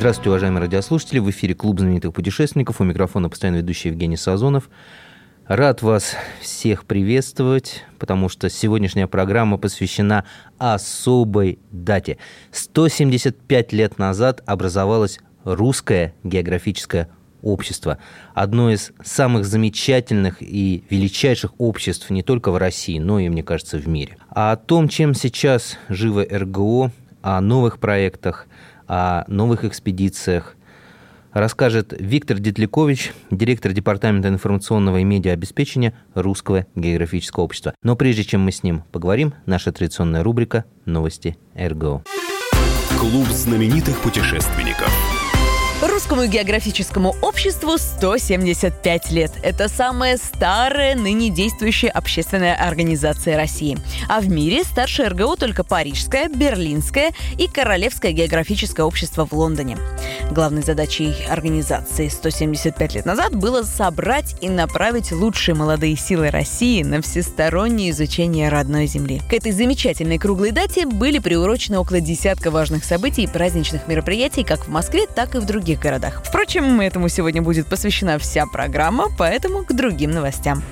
[0.00, 1.18] Здравствуйте, уважаемые радиослушатели.
[1.18, 2.80] В эфире Клуб знаменитых путешественников.
[2.80, 4.70] У микрофона постоянно ведущий Евгений Сазонов.
[5.46, 10.24] Рад вас всех приветствовать, потому что сегодняшняя программа посвящена
[10.56, 12.16] особой дате.
[12.50, 17.10] 175 лет назад образовалось Русское географическое
[17.42, 17.98] общество.
[18.32, 23.76] Одно из самых замечательных и величайших обществ не только в России, но и, мне кажется,
[23.76, 24.16] в мире.
[24.30, 28.46] А о том, чем сейчас живо РГО, о новых проектах,
[28.90, 30.56] о новых экспедициях
[31.32, 37.72] расскажет Виктор Детликович, директор Департамента информационного и медиаобеспечения Русского географического общества.
[37.84, 42.02] Но прежде чем мы с ним поговорим, наша традиционная рубрика «Новости РГО».
[42.98, 44.92] Клуб знаменитых путешественников.
[46.10, 49.30] Русскому географическому обществу 175 лет.
[49.44, 53.78] Это самая старая ныне действующая общественная организация России.
[54.08, 59.78] А в мире старше РГО только Парижское, Берлинское и Королевское географическое общество в Лондоне.
[60.32, 67.02] Главной задачей организации 175 лет назад было собрать и направить лучшие молодые силы России на
[67.02, 69.22] всестороннее изучение родной земли.
[69.30, 74.66] К этой замечательной круглой дате были приурочены около десятка важных событий и праздничных мероприятий как
[74.66, 75.99] в Москве, так и в других городах.
[76.24, 80.62] Впрочем, этому сегодня будет посвящена вся программа, поэтому к другим новостям.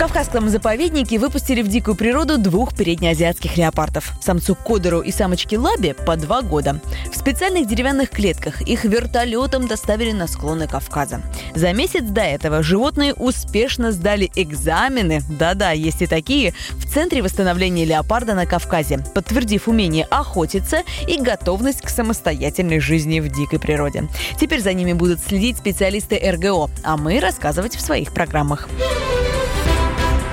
[0.00, 4.14] Кавказском заповеднике выпустили в дикую природу двух переднеазиатских леопардов.
[4.22, 6.80] Самцу Кодеру и самочке Лабе по два года.
[7.12, 11.20] В специальных деревянных клетках их вертолетом доставили на склоны Кавказа.
[11.54, 17.84] За месяц до этого животные успешно сдали экзамены, да-да, есть и такие, в Центре восстановления
[17.84, 24.08] леопарда на Кавказе, подтвердив умение охотиться и готовность к самостоятельной жизни в дикой природе.
[24.40, 28.66] Теперь за ними будут следить специалисты РГО, а мы рассказывать в своих программах.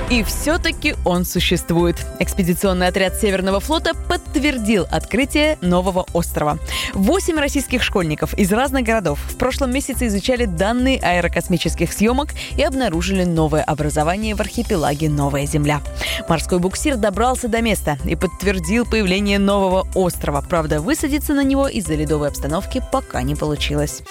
[0.10, 1.98] И все-таки он существует.
[2.20, 6.60] Экспедиционный отряд Северного флота подтвердил открытие нового острова.
[6.94, 13.26] Восемь российских школьников из разных городов в прошлом месяце изучали данные аэрокосмических съемок и обнаружили
[13.26, 15.82] новое образование в архипелаге Новая Земля.
[16.30, 20.42] Морской буксир добрался до места и подтвердил появление нового острова.
[20.42, 24.04] Правда, высадиться на него из-за ледовой обстановки пока не получилось.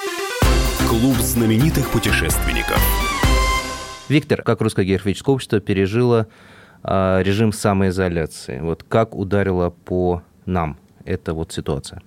[0.88, 3.05] Клуб знаменитых путешественников.
[4.08, 6.28] Виктор, как Русское географическое общество пережило
[6.84, 8.60] э, режим самоизоляции?
[8.60, 12.02] Вот как ударила по нам эта вот ситуация?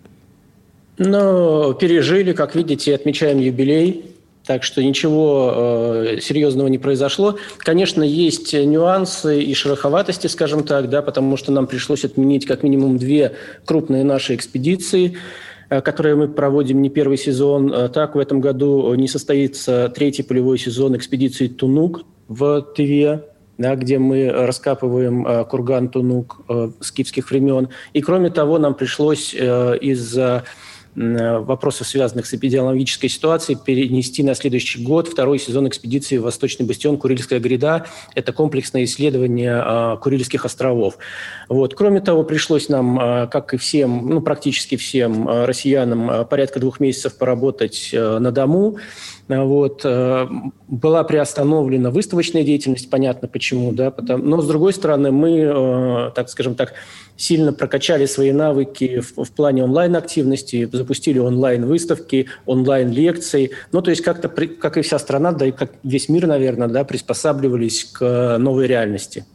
[0.97, 4.15] Ну, пережили, как видите, отмечаем юбилей.
[4.45, 7.37] Так что ничего э, серьезного не произошло.
[7.59, 12.97] Конечно, есть нюансы и шероховатости, скажем так, да, потому что нам пришлось отменить как минимум
[12.97, 13.33] две
[13.65, 15.17] крупные наши экспедиции
[15.69, 17.91] которые мы проводим не первый сезон.
[17.91, 23.23] Так, в этом году не состоится третий полевой сезон экспедиции «Тунук» в Тыве,
[23.59, 27.67] да, где мы раскапываем э, курган Тунук э, скифских времен.
[27.91, 30.45] И кроме того, нам пришлось э, из-за
[30.99, 36.97] вопросов, связанных с эпидемиологической ситуацией, перенести на следующий год второй сезон экспедиции в Восточный бастион
[36.97, 37.85] Курильская гряда.
[38.15, 40.97] Это комплексное исследование э, Курильских островов.
[41.47, 41.73] Вот.
[41.73, 46.59] Кроме того, пришлось нам, э, как и всем, ну, практически всем э, россиянам, э, порядка
[46.59, 48.77] двух месяцев поработать э, на дому.
[49.29, 49.81] Вот.
[49.83, 50.27] Э,
[50.67, 56.55] была приостановлена выставочная деятельность, понятно почему, да, но, с другой стороны, мы, э, так скажем
[56.55, 56.73] так,
[57.15, 63.51] сильно прокачали свои навыки в, в плане онлайн-активности, запустили онлайн-выставки, онлайн-лекции.
[63.71, 66.83] Ну, то есть как-то, как и вся страна, да и как весь мир, наверное, да,
[66.83, 69.25] приспосабливались к новой реальности.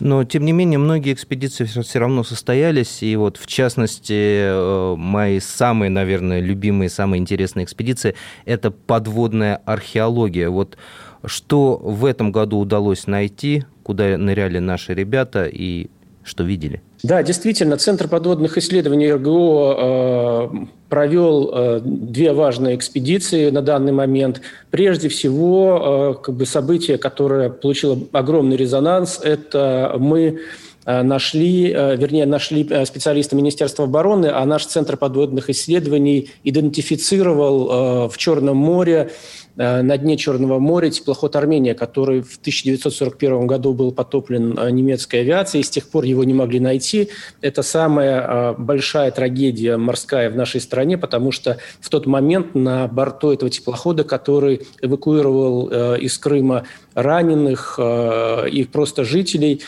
[0.00, 3.02] Но, тем не менее, многие экспедиции все равно состоялись.
[3.02, 8.14] И вот, в частности, э, мои самые, наверное, любимые, самые интересные экспедиции–
[8.44, 10.50] это подводная археология.
[10.50, 10.76] Вот
[11.24, 15.88] что в этом году удалось найти, куда ныряли наши ребята и
[16.26, 16.82] что видели?
[17.04, 20.48] Да, действительно, Центр подводных исследований РГО э,
[20.88, 24.40] провел э, две важные экспедиции на данный момент.
[24.72, 30.40] Прежде всего, э, как бы событие, которое получило огромный резонанс, это мы
[30.84, 39.10] нашли, вернее, нашли специалисты Министерства обороны, а наш Центр подводных исследований идентифицировал в Черном море
[39.10, 45.20] Э, на дне Черного моря теплоход «Армения», который в 1941 году был потоплен э, немецкой
[45.20, 47.08] авиацией, и с тех пор его не могли найти.
[47.40, 52.86] Это самая э, большая трагедия морская в нашей стране, потому что в тот момент на
[52.86, 56.64] борту этого теплохода, который эвакуировал из Крыма
[56.94, 59.62] раненых и просто жителей,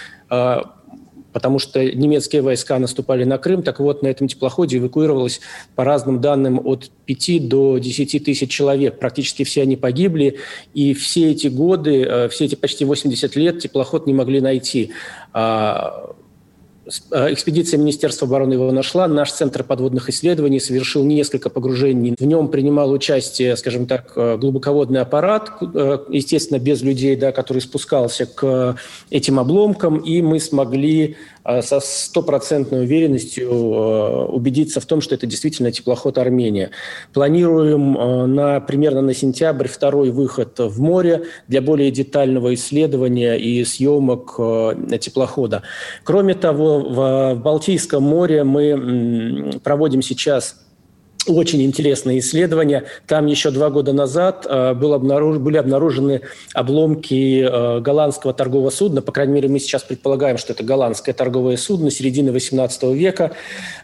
[1.38, 3.62] потому что немецкие войска наступали на Крым.
[3.62, 5.40] Так вот, на этом теплоходе эвакуировалось,
[5.76, 8.99] по разным данным, от 5 до 10 тысяч человек.
[8.99, 10.38] Практически все они погибли,
[10.75, 14.90] и все эти годы, э, все эти почти 80 лет теплоход не могли найти.
[15.32, 16.17] А,
[16.88, 19.06] экспедиция Министерства обороны его нашла.
[19.08, 22.14] Наш Центр подводных исследований совершил несколько погружений.
[22.19, 27.61] В нем принимал участие, скажем так, э, глубоководный аппарат, э, естественно, без людей, да, который
[27.61, 28.76] спускался к
[29.11, 33.50] этим обломкам, и мы смогли со стопроцентной уверенностью
[34.29, 36.70] убедиться в том, что это действительно теплоход «Армения».
[37.12, 44.37] Планируем на, примерно на сентябрь второй выход в море для более детального исследования и съемок
[45.00, 45.62] теплохода.
[46.05, 50.56] Кроме того, в Балтийском море мы проводим сейчас
[51.28, 52.84] очень интересное исследование.
[53.06, 55.38] Там еще два года назад э, был обнаруж...
[55.38, 56.22] были обнаружены
[56.54, 59.02] обломки э, голландского торгового судна.
[59.02, 63.32] По крайней мере, мы сейчас предполагаем, что это голландское торговое судно середины XVIII века,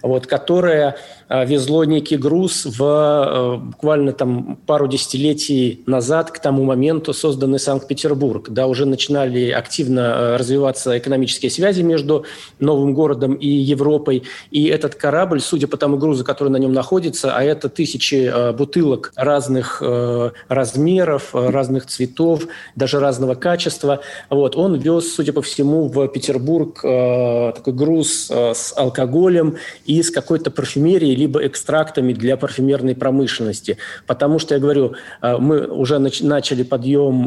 [0.03, 0.97] вот, которое
[1.29, 8.49] э, везло некий груз в буквально там пару десятилетий назад, к тому моменту созданный Санкт-Петербург.
[8.51, 12.25] Да, уже начинали активно развиваться экономические связи между
[12.61, 14.25] новым городом и Европой.
[14.51, 18.53] И этот корабль, судя по тому грузу, который на нем находится, а это тысячи э,
[18.53, 22.47] бутылок разных э, размеров, э, разных цветов,
[22.77, 24.01] даже разного качества.
[24.31, 24.57] Вот.
[24.57, 31.15] Он вез, судя по всему, в Петербург такой груз с алкоголем и с какой-то парфюмерией,
[31.15, 33.79] либо экстрактами для парфюмерной промышленности.
[34.07, 37.25] Потому что, я говорю, мы уже начали подъем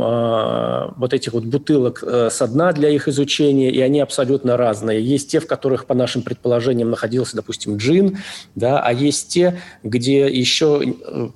[0.97, 5.03] вот этих вот бутылок со дна для их изучения, и они абсолютно разные.
[5.03, 8.17] Есть те, в которых, по нашим предположениям, находился, допустим, джин,
[8.55, 9.59] да, а есть те,
[9.89, 11.29] где еще э,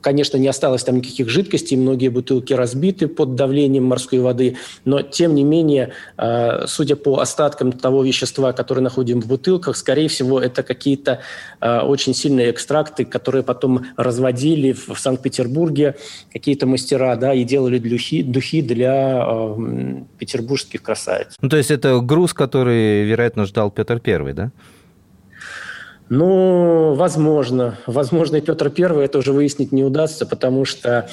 [0.00, 5.36] Конечно, не осталось там никаких жидкостей, многие бутылки разбиты под давлением морской воды, но тем
[5.36, 10.64] не менее, э, судя по остаткам того вещества, которое находим в бутылках, скорее всего, это
[10.64, 11.20] какие-то
[11.60, 15.94] э, очень сильные экстракты, которые потом разводили в Санкт-Петербурге
[16.32, 19.24] какие-то мастера, да, и делали духи, духи для
[20.18, 21.36] петербургских красавиц.
[21.40, 24.50] Ну, то есть это груз, который, вероятно, ждал Петр Первый, да?
[26.08, 27.78] Ну, возможно.
[27.86, 31.08] Возможно, и Петр Первый это уже выяснить не удастся, потому что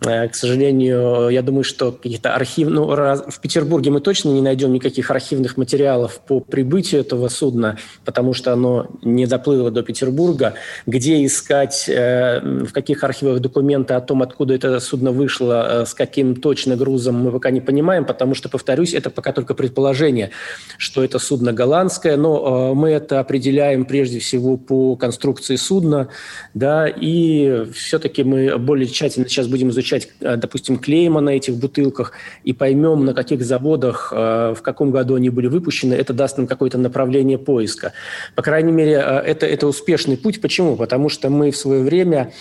[0.00, 2.68] к сожалению, я думаю, что какие-то архив...
[2.68, 8.32] Ну, в Петербурге мы точно не найдем никаких архивных материалов по прибытию этого судна, потому
[8.32, 10.54] что оно не доплыло до Петербурга.
[10.86, 15.94] Где искать, э, в каких архивах документы о том, откуда это судно вышло, э, с
[15.94, 20.30] каким точно грузом, мы пока не понимаем, потому что, повторюсь, это пока только предположение,
[20.78, 26.08] что это судно голландское, но мы это определяем прежде всего по конструкции судна,
[26.54, 31.56] да, и все-таки мы более тщательно сейчас будем изучать изучать, э, допустим, клейма на этих
[31.56, 32.12] бутылках
[32.44, 36.46] и поймем, на каких заводах, э, в каком году они были выпущены, это даст нам
[36.46, 37.92] какое-то направление поиска.
[38.34, 40.40] По крайней мере, э, это, это успешный путь.
[40.40, 40.76] Почему?
[40.76, 42.32] Потому что мы в свое время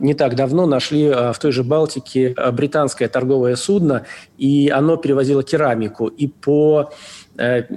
[0.00, 4.06] не так давно нашли в той же Балтике британское торговое судно,
[4.38, 6.06] и оно перевозило керамику.
[6.06, 6.94] И по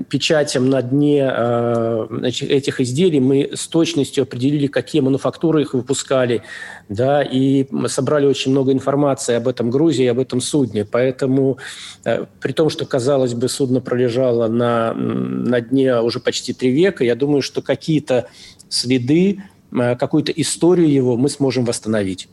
[0.10, 6.42] печатям на дне э, этих изделий мы с точностью определили, какие мануфактуры их выпускали,
[6.90, 10.86] да, и собрали очень много информации об этом грузе и об этом судне.
[10.86, 11.60] Поэтому,
[12.04, 17.06] э, при том, что, казалось бы, судно пролежало на, на дне уже почти три века,
[17.06, 18.28] я думаю, что какие-то
[18.70, 22.28] следы, какую-то историю его мы сможем восстановить.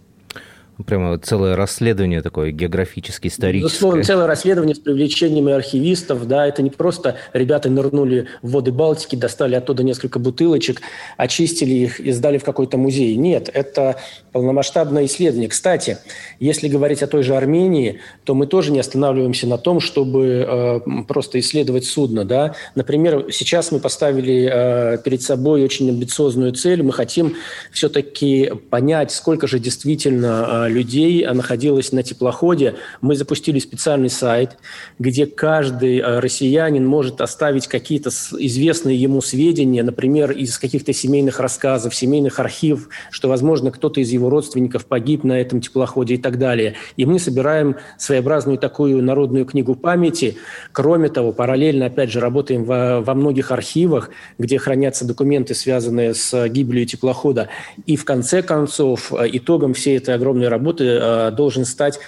[0.87, 3.69] Прямо целое расследование такое географически историческое.
[3.69, 6.27] Безусловно, целое расследование с привлечением архивистов.
[6.27, 10.81] Да, это не просто ребята нырнули в воды Балтики, достали оттуда несколько бутылочек,
[11.17, 13.17] очистили их и сдали в какой-то музей.
[13.17, 13.97] Нет, это
[14.33, 15.49] полномасштабное исследование.
[15.49, 15.99] Кстати,
[16.39, 21.03] если говорить о той же Армении, то мы тоже не останавливаемся на том, чтобы э,
[21.09, 22.25] просто исследовать судно.
[22.25, 22.55] Да?
[22.75, 26.83] Например, сейчас мы поставили э, перед собой очень амбициозную цель.
[26.83, 27.35] Мы хотим
[27.73, 32.77] все-таки понять, сколько же действительно э, людей находилось на теплоходе.
[33.00, 34.57] Мы запустили специальный сайт,
[34.99, 42.39] где каждый россиянин может оставить какие-то известные ему сведения, например, из каких-то семейных рассказов, семейных
[42.39, 46.75] архивов, что, возможно, кто-то из его родственников погиб на этом теплоходе и так далее.
[46.97, 50.37] И мы собираем своеобразную такую народную книгу памяти.
[50.73, 56.49] Кроме того, параллельно, опять же, работаем во, во многих архивах, где хранятся документы, связанные с
[56.49, 57.49] гибелью теплохода.
[57.87, 61.99] И в конце концов, э, итогом всей этой огромной работы э, должен стать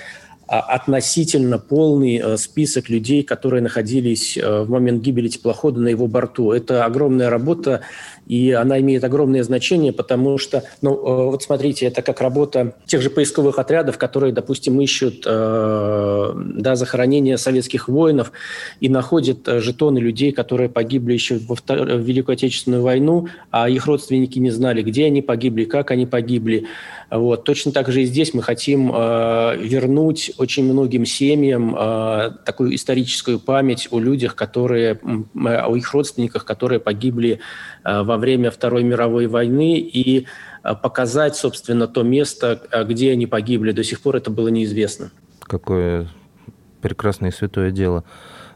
[0.46, 6.52] а, относительно полный э, список людей, которые находились в момент гибели теплохода на его борту.
[6.52, 7.82] Это огромная работа,
[8.26, 13.02] и она имеет огромное значение, потому что, ну, э, вот смотрите, это как работа тех
[13.02, 18.32] же поисковых отрядов, которые, допустим, ищут э, да, захоронения советских воинов
[18.80, 23.68] и находят э, жетоны людей, которые погибли еще во Вторую, в Великую Отечественную войну, а
[23.68, 26.66] их родственники не знали, где они погибли, как они погибли.
[27.12, 27.44] Вот.
[27.44, 33.38] Точно так же и здесь мы хотим э, вернуть очень многим семьям э, такую историческую
[33.38, 34.98] память о людях, которые,
[35.34, 37.40] о их родственниках, которые погибли
[37.84, 40.26] э, во время Второй мировой войны и
[40.64, 43.72] э, показать, собственно, то место, э, где они погибли.
[43.72, 45.10] До сих пор это было неизвестно.
[45.40, 46.08] Какое
[46.80, 48.04] прекрасное и святое дело.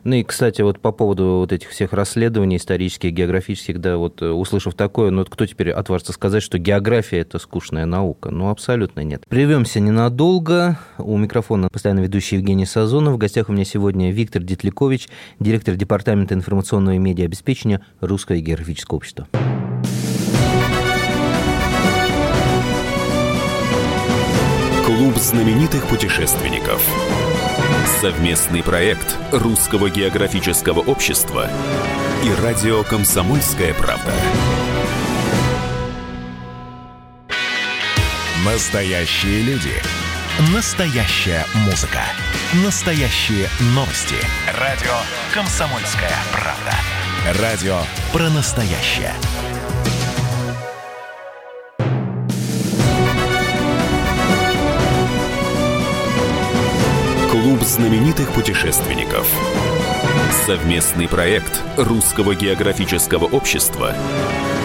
[0.07, 4.29] Ну и, кстати, вот по поводу вот этих всех расследований исторических, географических, да, вот э,
[4.29, 8.31] услышав такое, ну вот кто теперь отважится сказать, что география– это скучная наука?
[8.31, 9.25] Ну, абсолютно нет.
[9.29, 10.79] Прервемся ненадолго.
[10.99, 13.15] У микрофона постоянно ведущий Евгений Сазонов.
[13.15, 15.09] В гостях у меня сегодня Виктор Детлякович,
[15.41, 19.27] директор Департамента информационного и медиаобеспечения Русского географического общества.
[24.87, 26.81] Клуб знаменитых путешественников.
[27.87, 31.49] Совместный проект Русского географического общества
[32.25, 34.13] и радио «Комсомольская правда».
[38.45, 39.73] Настоящие люди.
[40.53, 42.03] Настоящая музыка.
[42.65, 44.17] Настоящие новости.
[44.59, 44.95] Радио
[45.33, 47.41] «Комсомольская правда».
[47.41, 47.79] Радио
[48.13, 49.15] про настоящее.
[57.57, 59.27] Клуб знаменитых путешественников.
[60.45, 63.95] Совместный проект Русского географического общества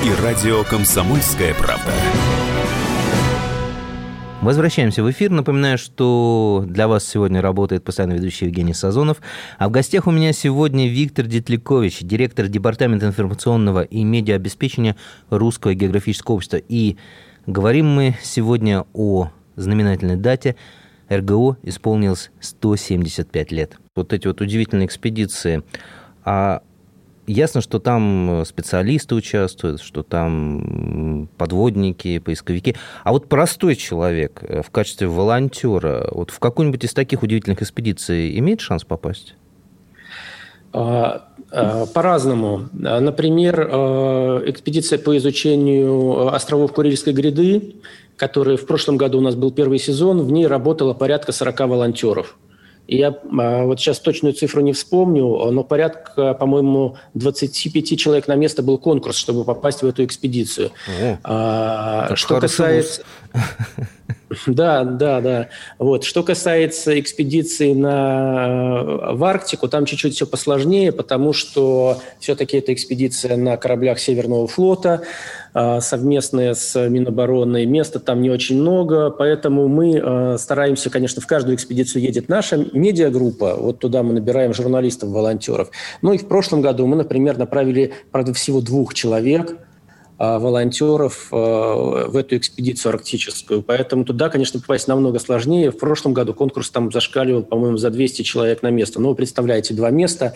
[0.03, 1.93] и радио «Комсомольская правда».
[4.41, 5.31] Возвращаемся в эфир.
[5.31, 9.21] Напоминаю, что для вас сегодня работает постоянно ведущий Евгений Сазонов.
[9.57, 14.97] А в гостях у меня сегодня Виктор Детлякович, директор Департамента информационного и медиаобеспечения
[15.29, 16.57] Русского географического общества.
[16.57, 16.97] И
[17.45, 20.57] говорим мы сегодня о знаменательной дате–
[21.11, 23.77] РГО исполнилось 175 лет.
[23.95, 25.63] Вот эти вот удивительные экспедиции.
[26.23, 26.61] А
[27.27, 32.75] ясно, что там специалисты участвуют, что там подводники, поисковики.
[33.03, 38.37] А вот простой человек э, в качестве волонтера вот в какую-нибудь из таких удивительных экспедиций
[38.39, 39.35] имеет шанс попасть?
[40.73, 42.69] А, а, по-разному.
[42.71, 47.75] Например, э, экспедиция по изучению островов Курильской гряды
[48.21, 52.37] который в прошлом году у нас был первый сезон, в ней работало порядка 40 волонтеров.
[52.85, 58.35] И я а, вот сейчас точную цифру не вспомню, но порядка, по-моему, 25 человек на
[58.35, 60.69] место был конкурс, чтобы попасть в эту экспедицию.
[60.87, 63.01] О, а, что касается...
[64.47, 65.49] Да, да, да.
[65.77, 66.03] Вот.
[66.03, 72.73] Что касается экспедиции на, э, в Арктику, там чуть-чуть все посложнее, потому что все-таки это
[72.73, 75.01] экспедиция на кораблях Северного флота,
[75.53, 77.65] э, совместная с Минобороны.
[77.65, 82.57] Места там не очень много, поэтому мы э, стараемся, конечно, в каждую экспедицию едет наша
[82.57, 85.71] медиагруппа, вот туда мы набираем журналистов, волонтеров.
[86.01, 89.57] Ну и в прошлом году мы, например, направили, правда, всего двух человек–
[90.39, 93.63] волонтеров а, в эту экспедицию арктическую.
[93.63, 95.71] Поэтому туда, конечно, попасть намного сложнее.
[95.71, 99.01] В прошлом году конкурс там зашкаливал, по-моему, за 200 человек на место.
[99.01, 100.35] Но вы представляете, два места,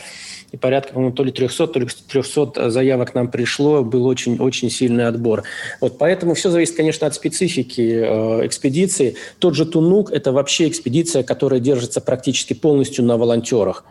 [0.51, 3.83] и порядка, по-моему, то ли 300, то ли 300 заявок нам пришло.
[3.83, 5.43] Был очень-очень сильный отбор.
[5.81, 9.15] Вот, поэтому все зависит, конечно, от специфики э, экспедиции.
[9.39, 13.83] Тот же Тунук– это вообще экспедиция, которая держится практически полностью на волонтерах.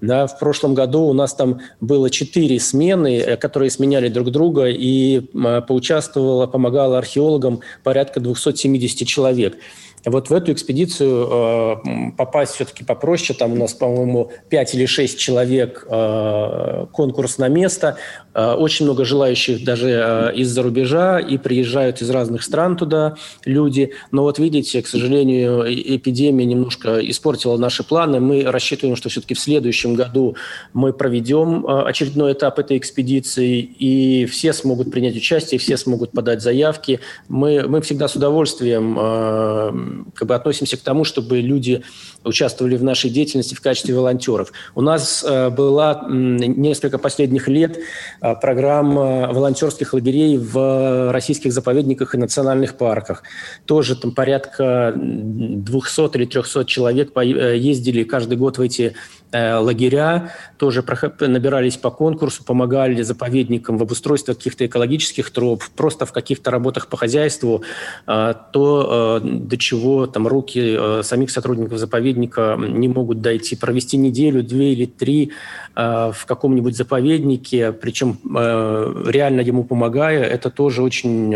[0.00, 4.66] Да, в прошлом году у нас там было четыре смены, э, которые сменяли друг друга,
[4.68, 5.20] и
[5.66, 9.56] поучаствовало, помогало археологам порядка 270 человек.
[10.04, 11.76] Вот в эту экспедицию э,
[12.16, 13.36] попасть все-таки попроще.
[13.38, 17.96] Там у нас, по-моему, 5 или 6 человек э, конкурс на место.
[18.34, 23.92] Э, очень много желающих даже э, из-за рубежа и приезжают из разных стран туда люди.
[24.10, 28.20] Но вот видите, к сожалению, эпидемия немножко испортила наши планы.
[28.20, 30.36] Мы рассчитываем, что все-таки в следующем году
[30.72, 36.42] мы проведем э, очередной этап этой экспедиции, и все смогут принять участие, все смогут подать
[36.42, 37.00] заявки.
[37.28, 41.82] Мы, мы всегда с удовольствием как бы относимся к тому, чтобы люди
[42.24, 44.52] участвовали в нашей деятельности в качестве волонтеров.
[44.74, 47.78] У нас была несколько последних лет
[48.20, 53.22] программа волонтерских лагерей в российских заповедниках и национальных парках.
[53.64, 58.94] Тоже там порядка 200 или 300 человек ездили каждый год в эти Э,
[59.32, 60.84] лагеря тоже
[61.20, 66.96] набирались по конкурсу, помогали заповедникам в обустройстве каких-то экологических троп, просто в каких-то работах по
[66.96, 67.62] хозяйству,
[68.06, 73.56] э, то, э, до чего там руки самих сотрудников заповедника не могут дойти.
[73.56, 75.32] Провести неделю, две или три
[75.74, 81.34] в каком-нибудь заповеднике, причем реально ему помогая, это тоже очень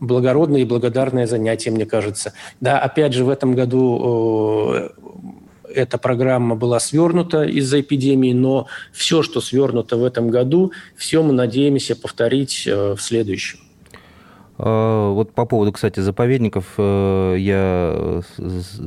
[0.00, 2.34] благородное и благодарное занятие, мне кажется.
[2.60, 4.90] Да, опять же, в этом году
[5.74, 11.32] эта программа была свернута из-за эпидемии, но все, что свернуто в этом году, все мы
[11.32, 13.58] надеемся повторить э, в следующем.
[14.58, 18.22] А, вот по поводу, кстати, заповедников, э, я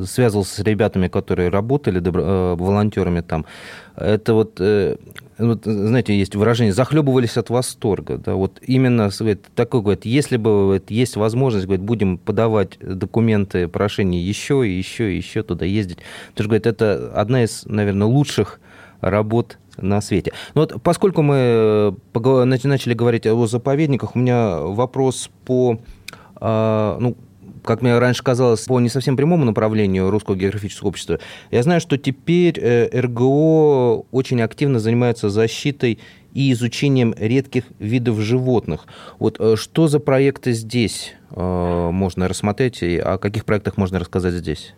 [0.06, 3.46] связывался с ребятами, которые работали э, волонтерами там.
[3.96, 4.96] Это вот, э,
[5.38, 8.18] вот, знаете, есть выражение «захлебывались от восторга».
[8.18, 8.36] Да?
[8.36, 14.22] Вот именно говорит, такой, говорит, если бы говорит, есть возможность, говорит, будем подавать документы, прошения
[14.22, 15.98] еще и еще и еще туда ездить.
[16.30, 18.60] Потому что, говорит, это одна из, наверное, лучших
[19.02, 20.32] работ на свете.
[20.54, 21.36] Но вот поскольку мы
[22.14, 25.80] э, начали говорить о заповедниках, у меня вопрос по,
[26.36, 27.16] а, ну,
[27.64, 31.20] как мне раньше казалось, по не совсем прямому направлению Русского географического общества.
[31.52, 36.00] Я знаю, что теперь э, РГО очень активно занимается защитой
[36.34, 38.86] и изучением редких видов животных.
[39.20, 44.74] Вот э, что за проекты здесь можно рассмотреть, и о каких проектах можно рассказать здесь?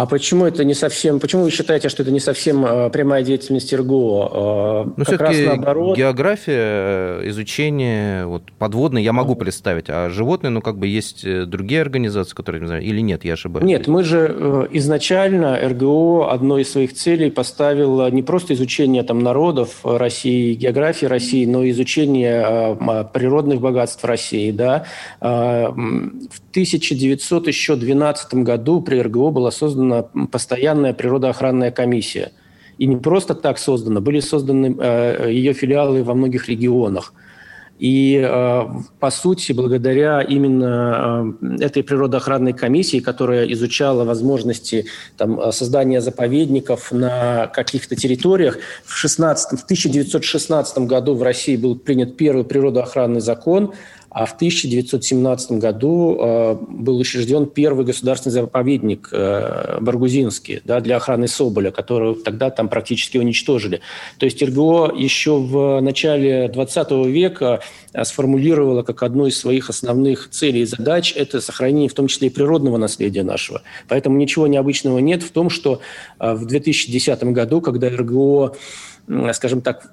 [0.00, 1.20] А почему это не совсем...
[1.20, 4.30] Почему вы считаете, что это не совсем э, прямая деятельность РГО?
[4.32, 5.94] Э, ну, как раз наоборот.
[5.94, 11.82] география, изучение, вот, подводные я могу представить, а животные, ну, как бы есть э, другие
[11.82, 13.66] организации, которые, не знаю, или нет, я ошибаюсь?
[13.66, 19.80] Нет, мы же изначально РГО одной из своих целей поставила не просто изучение там народов
[19.84, 22.74] России, географии России, но и изучение
[23.12, 24.86] природных богатств России, да.
[25.20, 25.74] В
[26.52, 32.32] 1912 году при РГО была создана создана постоянная природоохранная комиссия.
[32.78, 37.12] И не просто так создана, были созданы э, ее филиалы во многих регионах.
[37.78, 38.62] И, э,
[39.00, 47.46] по сути, благодаря именно э, этой природоохранной комиссии, которая изучала возможности там, создания заповедников на
[47.48, 53.72] каких-то территориях, в, 16, в 1916 году в России был принят первый природоохранный закон–
[54.10, 61.28] а в 1917 году э, был учрежден первый государственный заповедник э, Баргузинский да, для охраны
[61.28, 63.80] Соболя, который тогда там практически уничтожили.
[64.18, 67.60] То есть РГО еще в начале 20 века
[67.92, 72.28] э, сформулировала как одну из своих основных целей и задач это сохранение в том числе
[72.28, 73.62] и природного наследия нашего.
[73.86, 75.80] Поэтому ничего необычного нет в том, что
[76.18, 78.56] в 2010 году, когда РГО
[79.32, 79.92] скажем так,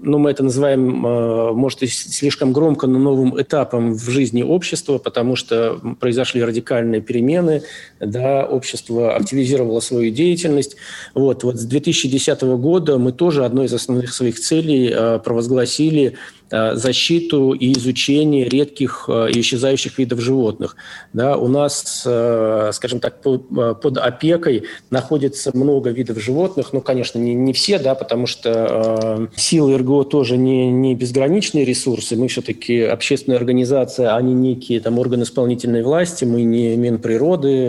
[0.00, 5.36] ну, мы это называем, э, может, слишком громко, но новым этапом в жизни общества, потому
[5.36, 7.62] что произошли радикальные перемены,
[8.00, 10.76] да, общество активизировало свою деятельность.
[11.14, 16.16] Вот, вот с 2010 года мы тоже одной из основных своих целей э, провозгласили
[16.50, 20.76] защиту и изучение редких э, и исчезающих видов животных.
[21.12, 27.34] Да, у нас, э, скажем так, под опекой находится много видов животных, ну, конечно, не,
[27.34, 33.38] не все, да, потому что силы РГО тоже не, не безграничные ресурсы, мы все-таки общественная
[33.38, 37.68] организация, а не некие там органы исполнительной власти, мы не Минприроды,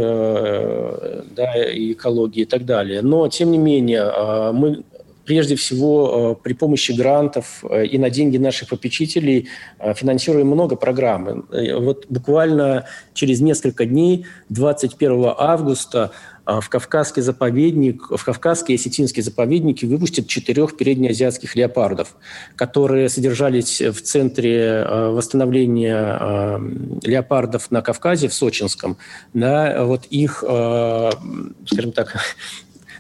[1.35, 3.01] да, и экологии и так далее.
[3.01, 4.83] Но, тем не менее, мы
[5.29, 10.75] прежде всего э, при помощи грантов э, и на деньги наших попечителей э, финансируем много
[10.75, 11.45] программ.
[11.51, 16.09] Вот буквально через несколько дней, 21 августа,
[16.47, 22.15] в Кавказский заповедник, в Кавказские и осетинские заповедники выпустят четырех переднеазиатских леопардов,
[22.55, 26.59] которые содержались в Центре восстановления
[27.03, 28.97] леопардов на Кавказе, в Сочинском.
[29.35, 32.15] Да, вот их, скажем так,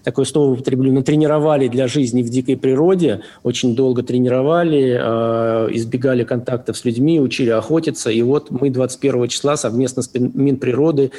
[0.03, 6.77] такое слово употреблю, натренировали для жизни в дикой природе, очень долго тренировали, э, избегали контактов
[6.77, 8.09] с людьми, учили охотиться.
[8.09, 11.11] И вот мы 21 числа совместно с Минприроды,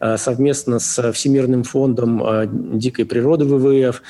[0.00, 4.02] э, совместно с Всемирным фондом э, дикой природы ВВФ,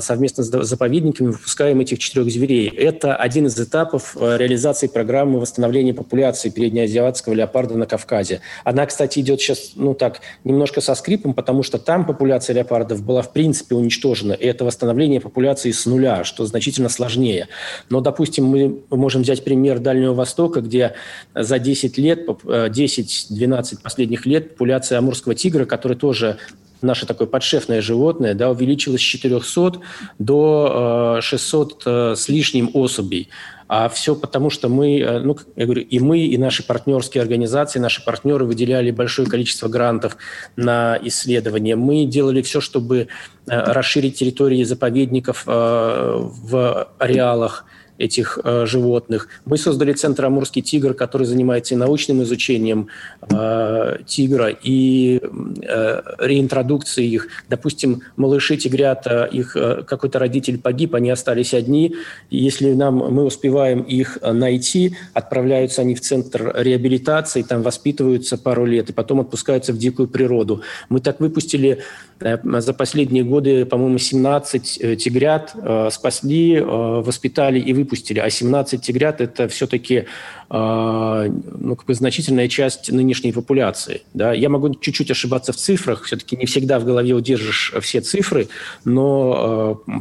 [0.00, 2.68] совместно с заповедниками выпускаем этих четырех зверей.
[2.68, 8.40] Это один из этапов э, реализации программы восстановления популяции переднеазиатского леопарда на Кавказе.
[8.64, 13.22] Она, кстати, идет сейчас, ну так, немножко со скрипом, потому что там популяция леопардов была,
[13.22, 14.32] в принципе, уничтожена.
[14.32, 17.48] И это восстановление популяции с нуля, что значительно сложнее.
[17.90, 20.94] Но, допустим, мы можем взять пример Дальнего Востока, где
[21.34, 26.38] за 10 лет, 10-12 последних лет популяция амурского тигра, который тоже
[26.82, 29.80] наше такое подшефное животное, да, увеличилось с 400
[30.18, 33.28] до 600 э, с лишним особей.
[33.68, 37.78] А все потому, что мы, э, ну, я говорю, и мы, и наши партнерские организации,
[37.78, 40.16] наши партнеры выделяли большое количество грантов
[40.56, 41.76] на исследования.
[41.76, 43.06] Мы делали все, чтобы э,
[43.46, 47.64] расширить территории заповедников в ареалах
[48.00, 49.28] этих э, животных.
[49.44, 52.88] Мы создали Центр «Амурский тигр», который занимается и научным изучением
[53.30, 57.28] э, тигра, и э, реинтродукцией их.
[57.50, 61.94] Допустим, малыши тигрята, их э, какой-то родитель погиб, они остались одни.
[62.30, 68.88] если нам, мы успеваем их найти, отправляются они в Центр реабилитации, там воспитываются пару лет,
[68.88, 70.62] и потом отпускаются в дикую природу.
[70.88, 71.80] Мы так выпустили
[72.20, 78.20] э, за последние годы, по-моему, 17 э, тигрят, э, спасли, э, воспитали и выпустили выпустили,
[78.20, 80.06] а 17 тигрят– это все-таки
[80.52, 84.02] ну, как бы значительная часть нынешней популяции.
[84.14, 84.32] Да?
[84.32, 88.48] Я могу чуть-чуть ошибаться в цифрах, все-таки не всегда в голове удержишь все цифры,
[88.84, 89.92] но э,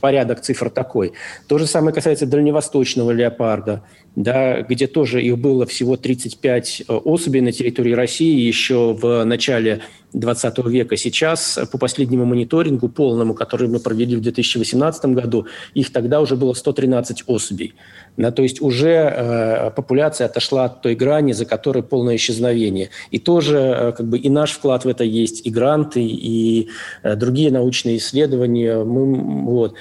[0.00, 1.14] порядок цифр такой.
[1.48, 3.82] То же самое касается дальневосточного леопарда,
[4.14, 9.82] да, где тоже их было всего 35 э, особей на территории России еще в начале
[10.12, 10.96] 20 века.
[10.96, 16.54] Сейчас, по последнему мониторингу полному, который мы провели в 2018 году, их тогда уже было
[16.54, 17.74] 113 особей.
[18.16, 22.90] Да, то есть уже э, популяция отошла от той грани, за которой полное исчезновение.
[23.10, 26.68] И тоже э, как бы и наш вклад в это есть, и гранты, и
[27.02, 28.84] э, другие научные исследования.
[28.84, 29.74] Мы, вот.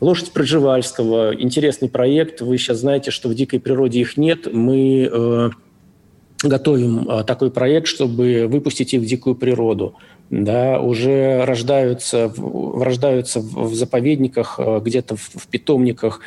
[0.00, 2.40] Лошадь Проживальского, интересный проект.
[2.40, 4.48] Вы сейчас знаете, что в дикой природе их нет.
[4.52, 5.50] Мы э,
[6.42, 9.94] готовим а, такой проект, чтобы выпустить их в дикую природу.
[10.30, 16.20] Да, уже рождаются, рождаются в заповедниках, а, где-то в питомниках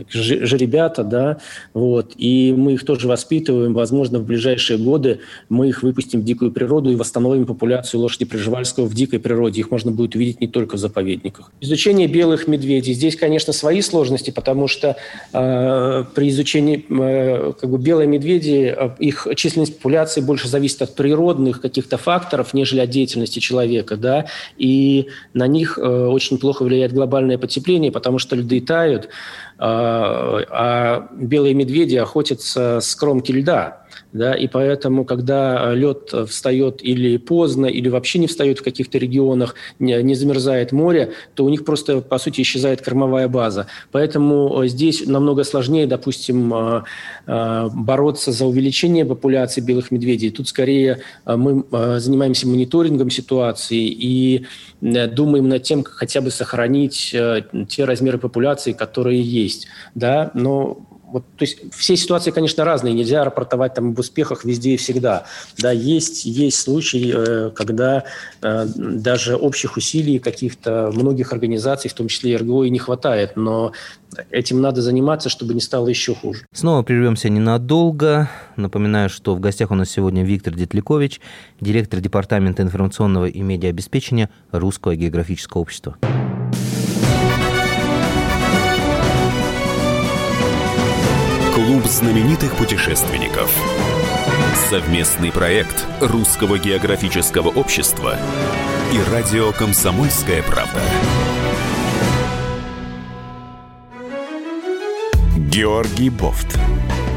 [0.00, 1.38] а, ребята, да,
[1.74, 6.52] вот, и мы их тоже воспитываем, возможно, в ближайшие годы мы их выпустим в дикую
[6.52, 9.60] природу и восстановим популяцию лошади Приживальского в дикой природе.
[9.60, 11.50] Их можно будет увидеть не только в заповедниках.
[11.60, 12.94] Изучение белых медведей.
[12.94, 14.96] Здесь, конечно, свои сложности, потому что
[15.32, 20.94] э, при изучении э, как бы белые медведи, э, их численность популяции больше зависит от
[20.94, 26.92] природных каких-то факторов, нежели от деятельности человека, да, и на них э, очень плохо влияет
[26.92, 29.08] глобальное потепление, потому что льды тают,
[29.58, 37.18] а, а белые медведи охотятся с кромки льда да, и поэтому, когда лед встает или
[37.18, 41.64] поздно, или вообще не встает в каких-то регионах, не, не замерзает море, то у них
[41.64, 43.66] просто, по сути, исчезает кормовая база.
[43.92, 46.82] Поэтому э, здесь намного сложнее, допустим, э,
[47.26, 50.30] э, бороться за увеличение популяции белых медведей.
[50.30, 51.64] Тут скорее мы
[51.98, 54.46] занимаемся мониторингом ситуации и
[54.80, 57.14] думаем над тем, как хотя бы сохранить
[57.68, 59.66] те размеры популяции, которые есть.
[59.94, 60.30] Да?
[60.34, 60.78] Но
[61.10, 65.24] вот, то есть все ситуации, конечно, разные, нельзя рапортовать там об успехах везде и всегда.
[65.58, 68.04] Да, есть, есть случаи, э, когда
[68.42, 73.36] э, даже общих усилий каких-то многих организаций, в том числе и РГО, и не хватает,
[73.36, 73.72] но
[74.30, 76.46] этим надо заниматься, чтобы не стало еще хуже.
[76.52, 78.28] Снова прервемся ненадолго.
[78.56, 81.20] Напоминаю, что в гостях у нас сегодня Виктор Детлякович,
[81.60, 85.96] директор Департамента информационного и медиаобеспечения Русского географического общества.
[91.88, 93.50] Знаменитых путешественников.
[94.68, 98.18] Совместный проект Русского географического общества
[98.92, 100.80] и радио «Комсомольская правда».
[105.36, 106.58] Георгий Бофт.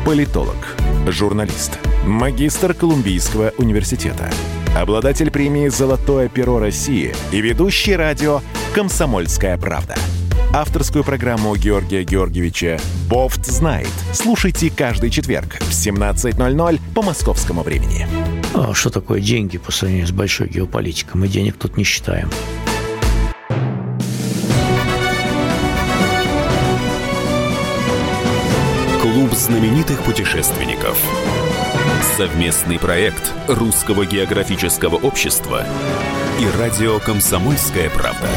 [0.05, 4.31] Политолог, журналист, магистр Колумбийского университета,
[4.75, 8.39] обладатель премии «Золотое перо России» и ведущий радио
[8.73, 9.95] «Комсомольская правда»
[10.53, 13.91] авторскую программу Георгия Георгиевича «Бофт знает».
[14.13, 18.07] Слушайте каждый четверг в 17.00 по московскому времени.
[18.53, 21.21] А что такое деньги по сравнению с большой геополитикой?
[21.21, 22.29] Мы денег тут не считаем.
[29.01, 30.97] Клуб знаменитых путешественников.
[32.17, 35.65] Совместный проект Русского географического общества
[36.39, 38.27] и радио «Комсомольская правда».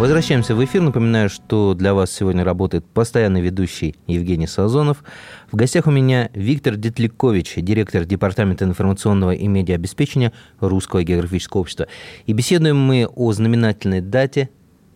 [0.00, 0.80] Возвращаемся в эфир.
[0.80, 5.04] Напоминаю, что для вас сегодня работает постоянный ведущий Евгений Сазонов.
[5.52, 11.86] В гостях у меня Виктор Детлякович, директор Департамента информационного и медиаобеспечения Русского географического общества.
[12.24, 14.48] И беседуем мы о знаменательной дате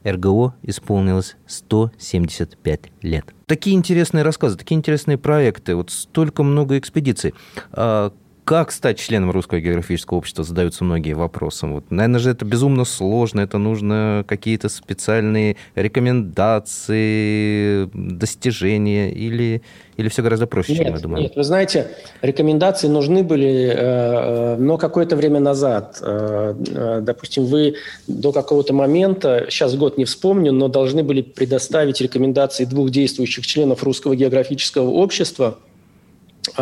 [0.06, 3.26] РГО исполнилось 175 лет.
[3.44, 7.34] Такие интересные рассказы, такие интересные проекты, вот столько много экспедиций.
[8.44, 11.66] Как стать членом Русского географического общества, задаются многие вопросы.
[11.66, 17.08] Вот, наверное же это безумно сложно, это нужно какие-то специальные рекомендации,
[17.94, 19.62] достижения или,
[19.96, 21.22] или все гораздо проще, нет, чем я думаю?
[21.22, 21.88] Нет, вы знаете,
[22.20, 25.96] рекомендации нужны были, э, э, но какое-то время назад.
[26.02, 27.76] Э, допустим, вы
[28.06, 33.82] до какого-то момента, сейчас год не вспомню, но должны были предоставить рекомендации двух действующих членов
[33.82, 35.56] Русского географического общества–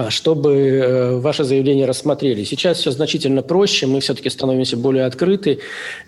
[0.08, 2.44] чтобы э, ваше заявление рассмотрели.
[2.44, 5.58] Сейчас все значительно проще, мы все-таки становимся более открыты.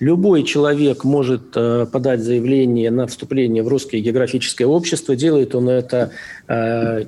[0.00, 5.16] Любой человек может э, подать заявление на вступление в Русское географическое общество.
[5.16, 6.12] Делает он это
[6.46, 7.04] э,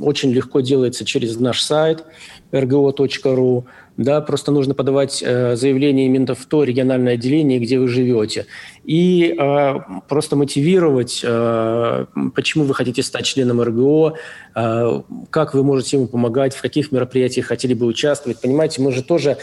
[0.00, 2.04] очень легко делается через наш сайт
[2.52, 3.64] rgo.ru
[3.98, 8.46] да, просто нужно подавать э, заявление именно в то региональное отделение, где вы живете,
[8.84, 9.74] и э,
[10.08, 14.14] просто мотивировать, э, почему вы хотите стать членом РГО,
[14.54, 18.40] э, как вы можете ему помогать, в каких мероприятиях хотели бы участвовать.
[18.40, 19.36] Понимаете, мы же тоже,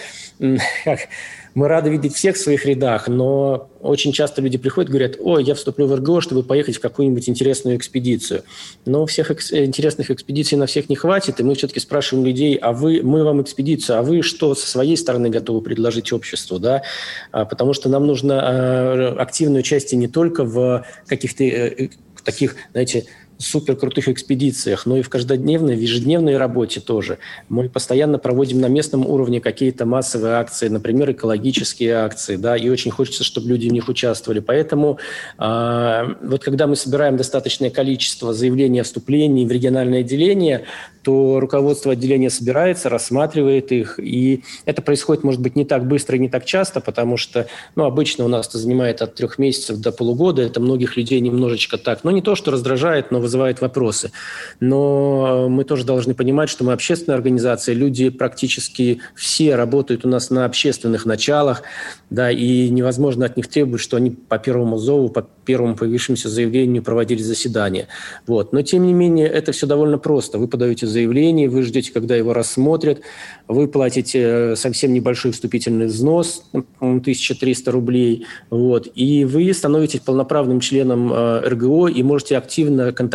[0.86, 1.00] как,
[1.56, 5.42] мы рады видеть всех в своих рядах, но очень часто люди приходят и говорят, ой,
[5.44, 8.44] я вступлю в РГО, чтобы поехать в какую-нибудь интересную экспедицию.
[8.86, 12.74] Но всех экс- интересных экспедиций на всех не хватит, и мы все-таки спрашиваем людей, а
[12.74, 16.84] вы, мы вам экспедицию, а вы что со своей стороны готовы предложить обществу, да?
[17.32, 21.88] А, потому что нам нужно а, активное участие не только в каких-то э,
[22.26, 23.06] таких, знаете,
[23.38, 27.18] супер крутых экспедициях, но и в каждодневной, в ежедневной работе тоже.
[27.50, 32.92] Мы постоянно проводим на местном уровне какие-то массовые акции, например, экологические акции, да, и очень
[32.92, 34.40] хочется, чтобы люди в них участвовали.
[34.40, 35.00] Поэтому
[35.38, 40.66] э, вот когда мы собираем достаточное количество заявлений о вступлении в региональное отделение,
[41.06, 46.20] то руководство отделения собирается, рассматривает их, и это происходит, может быть, не так быстро и
[46.20, 47.46] не так часто, потому что,
[47.76, 51.78] ну, обычно у нас это занимает от трех месяцев до полугода, это многих людей немножечко
[51.78, 54.12] так, ну, не то, что раздражает, но вызывает вопросы.
[54.60, 60.30] Но мы тоже должны понимать, что мы общественная организация, люди практически все работают у нас
[60.30, 61.64] на общественных началах,
[62.10, 66.84] да, и невозможно от них требовать, что они по первому зову, по первому появившемуся заявлению
[66.84, 67.88] проводили заседание.
[68.28, 68.54] Вот.
[68.54, 70.38] Но, тем не менее, это все довольно просто.
[70.38, 73.02] Вы подаете заявление, вы ждете, когда его рассмотрят,
[73.48, 76.44] вы платите э, совсем небольшой вступительный взнос,
[76.80, 83.15] 1300 рублей, вот, и вы становитесь полноправным членом э, РГО и можете активно контактировать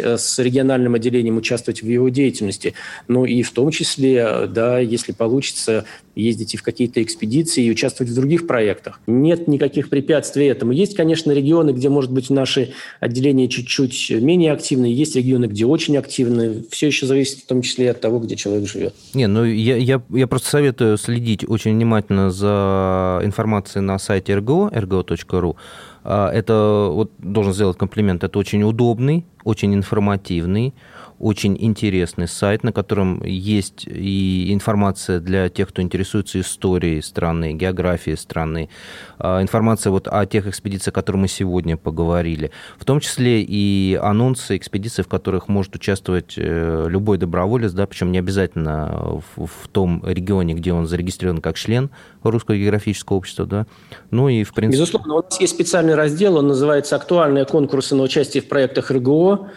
[0.00, 2.74] э, с региональным отделением, участвовать в его деятельности.
[3.08, 8.14] Ну и в том числе, да, если получится, ездите в какие-то экспедиции и участвовать в
[8.14, 9.00] других проектах.
[9.06, 10.72] Нет никаких препятствий этому.
[10.72, 15.96] Есть, конечно, регионы, где, может быть, наши отделения чуть-чуть менее активны, есть регионы, где очень
[15.96, 16.64] активны.
[16.70, 18.94] Все еще зависит в том числе от того, где человек живет.
[19.14, 24.70] Не, ну я, я, я просто советую следить очень внимательно за информацией на сайте РГО,
[24.72, 25.56] rgo.ru.
[26.04, 30.74] А, это, вот должен сделать комплимент, это очень удобный, очень информативный,
[31.20, 38.16] очень интересный сайт, на котором есть и информация для тех, кто интересуется историей страны, географией
[38.16, 38.70] страны,
[39.18, 43.98] а, информация вот о тех экспедициях, о которых мы сегодня поговорили, в том числе и
[44.02, 49.68] анонсы экспедиций, в которых может участвовать э, любой доброволец, да, причем не обязательно в, в
[49.68, 51.90] том регионе, где он зарегистрирован как член
[52.22, 53.66] Русского географического общества, да.
[54.10, 54.80] Ну и в принципе...
[54.80, 59.50] Безусловно, у нас есть специальный раздел, он называется «Актуальные конкурсы на участие в проектах РГО».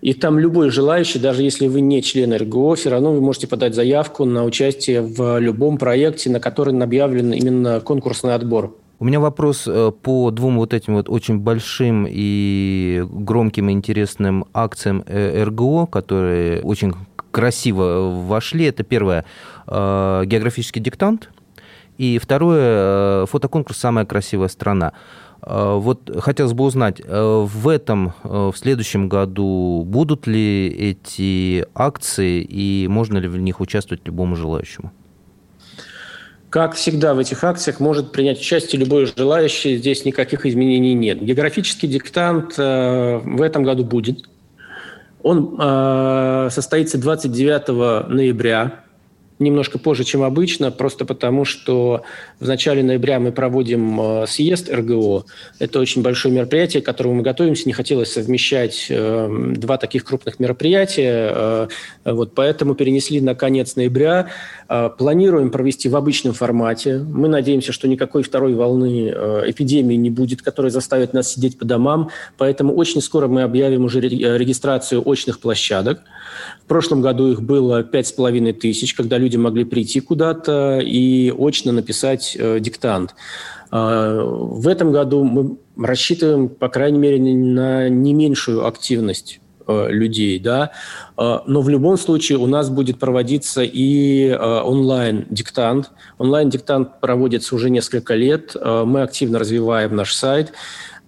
[0.00, 3.74] И там любой желающий, даже если вы не член РГО, все равно вы можете подать
[3.74, 8.76] заявку на участие в любом проекте, на который объявлен именно конкурсный отбор.
[9.00, 14.46] У меня вопрос э, по двум вот этим вот очень большим и громким и интересным
[14.54, 16.94] акциям э, РГО, которые очень
[17.30, 18.66] красиво вошли.
[18.66, 19.24] Это первое
[19.66, 21.30] э, географический диктант,
[21.98, 24.92] и второе фотоконкурс «Самая красивая страна».
[25.46, 31.66] А, вот хотелось бы узнать, э, в этом, э, в следующем году будут ли эти
[31.74, 34.90] акции и можно ли в них участвовать любому желающему?
[36.48, 41.20] Как всегда в этих акциях может принять участие любой желающий, здесь никаких изменений нет.
[41.20, 44.28] Географический диктант в этом году будет.
[45.24, 45.56] Он
[46.50, 48.83] состоится 29 ноября
[49.38, 52.02] немножко позже, чем обычно, просто потому что
[52.38, 55.24] в начале ноября мы проводим э, съезд РГО.
[55.58, 57.66] Это очень большое мероприятие, к которому мы готовимся.
[57.66, 61.68] Не хотелось совмещать э, два таких крупных мероприятия, э,
[62.04, 64.28] вот, поэтому перенесли на конец ноября.
[64.98, 66.98] Планируем провести в обычном формате.
[66.98, 69.10] Мы надеемся, что никакой второй волны
[69.46, 72.10] эпидемии не будет, которая заставит нас сидеть по домам.
[72.38, 76.00] Поэтому очень скоро мы объявим уже регистрацию очных площадок.
[76.64, 81.30] В прошлом году их было пять с половиной тысяч, когда люди могли прийти куда-то и
[81.30, 83.14] очно написать э, диктант.
[83.70, 90.38] Э, в этом году мы рассчитываем, по крайней мере, на не меньшую активность э, людей,
[90.38, 90.72] да,
[91.16, 95.90] э, но в любом случае у нас будет проводиться и э, онлайн-диктант.
[96.18, 100.52] Онлайн-диктант проводится уже несколько лет, мы активно развиваем наш сайт,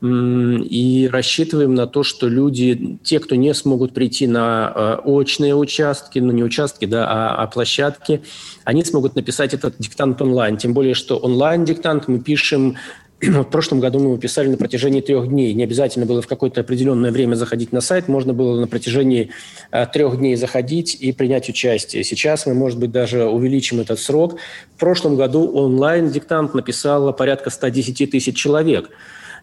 [0.02, 6.18] и рассчитываем на то, что люди, те, кто не смогут прийти на э, очные участки,
[6.18, 8.22] ну не участки, да, а, а площадки,
[8.64, 10.58] они смогут написать этот диктант онлайн.
[10.58, 12.76] Тем более, что онлайн-диктант мы пишем
[13.20, 15.54] в прошлом году мы его писали на протяжении трех дней.
[15.54, 19.30] Не обязательно было в какое-то определенное время заходить на сайт, можно было на протяжении
[19.70, 22.04] э, трех дней заходить и принять участие.
[22.04, 24.38] Сейчас мы, может быть, даже увеличим этот срок.
[24.74, 28.90] В прошлом году онлайн-диктант написало порядка 110 тысяч человек.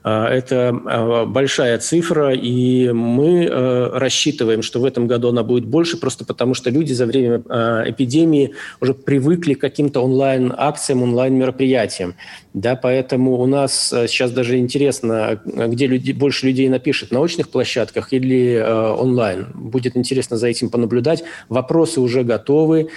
[0.04, 5.66] А, это а, большая цифра, и мы э, рассчитываем, что в этом году она будет
[5.66, 12.16] больше, просто потому что люди за время а, эпидемии уже привыкли к каким-то онлайн-акциям, онлайн-мероприятиям.
[12.54, 18.12] Да, поэтому у нас сейчас даже интересно, где люди, больше людей напишет, на очных площадках
[18.12, 19.48] или э, онлайн.
[19.54, 21.24] Будет интересно за этим понаблюдать.
[21.50, 22.89] Вопросы уже готовы.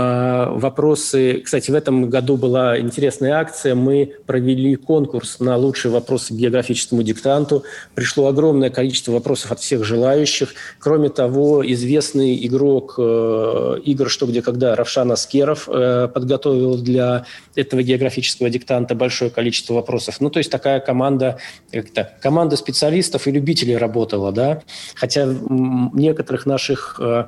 [0.00, 1.42] А, вопросы.
[1.44, 3.74] Кстати, в этом году была интересная акция.
[3.74, 7.64] Мы провели конкурс на лучшие вопросы географическому диктанту.
[7.96, 10.54] Пришло огромное количество вопросов от всех желающих.
[10.78, 17.24] Кроме того, известный игрок э, игр «Что, где, когда» Равшан Аскеров э, подготовил для
[17.56, 20.20] этого географического диктанта большое количество вопросов.
[20.20, 21.38] Ну, то есть такая команда,
[21.72, 24.62] как-то, команда специалистов и любителей работала, да.
[24.94, 27.24] Хотя некоторых наших э, Э,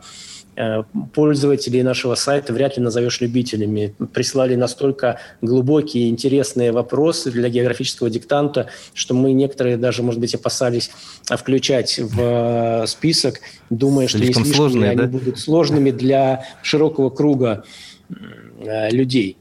[1.15, 3.95] пользователей нашего сайта вряд ли назовешь любителями.
[4.13, 10.91] Прислали настолько глубокие, интересные вопросы для географического диктанта, что мы некоторые даже, может быть, опасались
[11.25, 15.07] включать в э, список, думая, что слишком, слишком сложные, они да?
[15.07, 17.65] будут сложными для широкого круга
[18.09, 19.37] э, людей.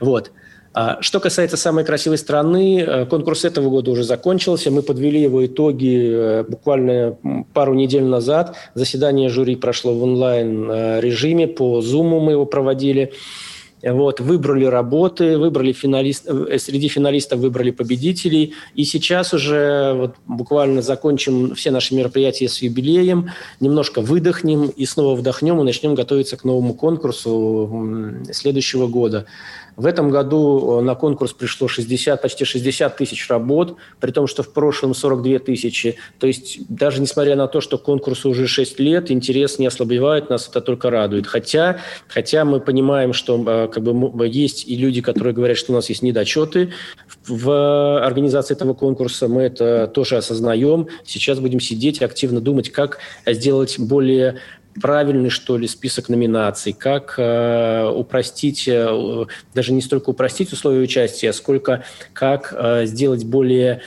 [0.00, 0.32] Вот.
[0.76, 4.70] А что касается самой красивой страны, э, конкурс этого года уже закончился.
[4.70, 7.16] Мы подвели его итоги э, буквально
[7.54, 8.56] пару недель назад.
[8.74, 13.14] Заседание жюри прошло в онлайн-режиме, э, по Zoom мы его проводили.
[13.82, 18.52] Вот, выбрали работы, выбрали финалист, среди финалистов выбрали победителей.
[18.74, 25.14] И сейчас уже вот, буквально закончим все наши мероприятия с юбилеем, немножко выдохнем и снова
[25.14, 29.26] вдохнем и начнем готовиться к новому конкурсу следующего года.
[29.76, 34.42] В этом году э, на конкурс пришло 60, почти 60 тысяч работ, при том, что
[34.42, 35.96] в прошлом 42 тысячи.
[36.18, 40.48] То есть даже несмотря на то, что конкурсу уже 6 лет, интерес не ослабевает, нас
[40.48, 41.26] это только радует.
[41.26, 45.74] Хотя, хотя мы понимаем, что э, как бы, есть и люди, которые говорят, что у
[45.74, 46.72] нас есть недочеты
[47.26, 49.28] в организации этого конкурса.
[49.28, 50.88] Мы это тоже осознаем.
[51.04, 54.40] Сейчас будем сидеть и активно думать, как сделать более
[54.80, 61.32] правильный, что ли, список номинаций, как э, упростить, э, даже не столько упростить условия участия,
[61.32, 63.82] сколько как э, сделать более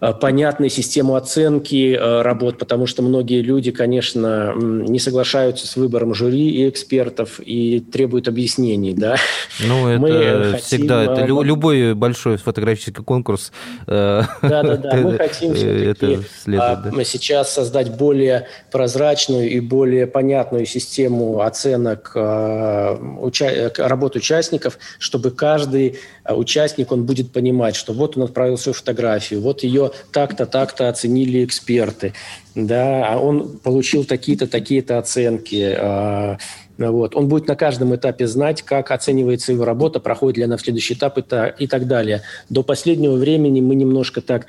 [0.00, 6.50] понятной систему оценки э, работ, потому что многие люди, конечно, не соглашаются с выбором жюри
[6.50, 9.16] и экспертов и требуют объяснений, да.
[9.60, 11.12] Ну, это мы всегда, хотим...
[11.12, 13.50] это любой большой фотографический конкурс.
[13.86, 16.20] Да-да-да, мы хотим все-таки
[16.56, 17.04] а, да?
[17.04, 23.72] сейчас создать более прозрачную и более понятную систему оценок уча...
[23.76, 29.64] работ участников, чтобы каждый участник, он будет понимать, что вот он отправил свою фотографию, вот
[29.64, 32.14] ее так-то, так-то оценили эксперты,
[32.54, 36.38] да, а он получил такие-то, такие-то оценки, а,
[36.78, 37.16] вот.
[37.16, 40.94] Он будет на каждом этапе знать, как оценивается его работа, проходит ли она в следующий
[40.94, 42.22] этап и, так далее.
[42.48, 44.46] До последнего времени мы немножко так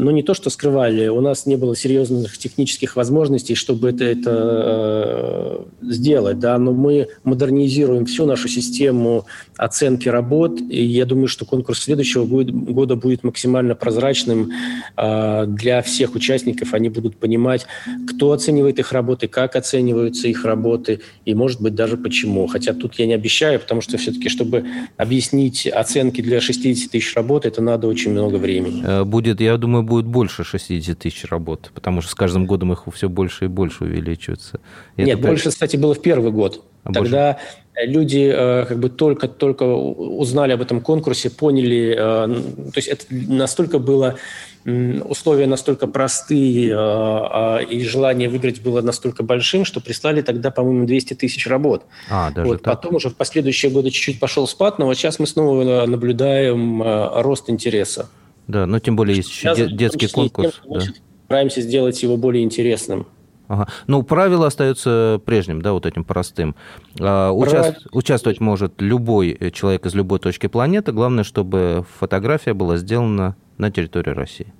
[0.00, 4.30] ну, не то, что скрывали, у нас не было серьезных технических возможностей, чтобы это, это
[4.34, 9.26] э, сделать, да, но мы модернизируем всю нашу систему
[9.56, 14.50] оценки работ, и я думаю, что конкурс следующего будет, года будет максимально прозрачным
[14.96, 17.66] э, для всех участников, они будут понимать,
[18.08, 22.46] кто оценивает их работы, как оцениваются их работы, и, может быть, даже почему.
[22.46, 24.64] Хотя тут я не обещаю, потому что все-таки, чтобы
[24.96, 28.82] объяснить оценки для 60 тысяч работ, это надо очень много времени.
[28.84, 32.72] Э, будет, я думаю, думаю, будет больше 60 тысяч работ, потому что с каждым годом
[32.72, 34.60] их все больше и больше увеличивается.
[34.96, 35.28] И Нет, это...
[35.28, 36.64] больше, кстати, было в первый год.
[36.84, 37.38] А Тогда
[37.74, 37.90] больше?
[37.92, 43.78] люди э, как бы только-только узнали об этом конкурсе, поняли, э, то есть это настолько
[43.78, 44.16] было
[44.64, 51.14] условия настолько простые, э, и желание выиграть было настолько большим, что прислали тогда, по-моему, 200
[51.14, 51.84] тысяч работ.
[52.10, 52.62] А, даже вот.
[52.62, 52.74] так?
[52.74, 56.82] Потом уже в последующие годы чуть-чуть пошел спад, но вот сейчас мы снова наблюдаем
[57.22, 58.08] рост интереса.
[58.48, 60.60] Да, но тем более есть еще детский конкурс.
[60.62, 60.80] Тем, да.
[61.26, 63.06] Стараемся сделать его более интересным.
[63.48, 63.68] Ага.
[63.86, 66.54] Ну, правило остается прежним, да, вот этим простым.
[66.98, 67.86] А, участ...
[67.92, 70.92] Участвовать может любой человек из любой точки планеты.
[70.92, 74.52] Главное, чтобы фотография была сделана на территории России.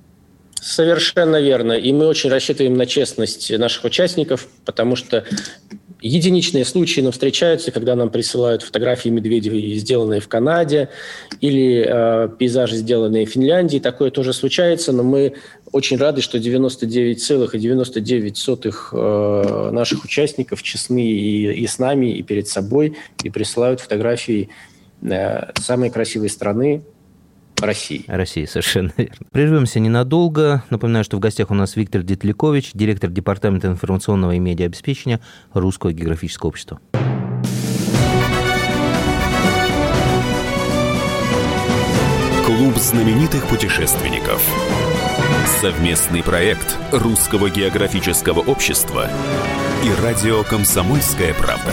[0.54, 1.72] Совершенно верно.
[1.72, 5.24] И мы очень рассчитываем на честность наших участников, потому что
[6.02, 10.88] единичные случаи, но встречаются, когда нам присылают фотографии медведей, сделанные в Канаде,
[11.40, 13.78] или э, пейзажи, сделанные в Финляндии.
[13.78, 15.34] Такое тоже случается, но мы
[15.70, 22.96] очень рады, что 99,99% э, наших участников честны и, и с нами, и перед собой,
[23.22, 24.50] и присылают фотографии
[25.02, 26.82] э, самой красивой страны,
[27.62, 28.04] России.
[28.06, 29.26] России, совершенно верно.
[29.30, 30.62] Прервемся ненадолго.
[30.70, 35.20] Напоминаю, что в гостях у нас Виктор Детлякович, директор Департамента информационного и медиаобеспечения
[35.54, 36.80] Русского географического общества.
[42.44, 44.42] Клуб знаменитых путешественников.
[45.60, 49.08] Совместный проект Русского географического общества
[49.84, 51.72] и радио «Комсомольская правда».